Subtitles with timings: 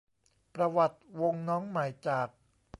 [0.55, 2.27] ประวัติวงน้องใหม่จาก